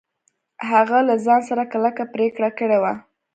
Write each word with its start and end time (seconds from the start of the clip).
هغه 0.69 0.97
له 1.07 1.15
ځان 1.25 1.41
سره 1.49 1.63
کلکه 1.73 2.03
پرېکړه 2.13 2.49
کړې 2.59 2.77
وه. 2.83 2.93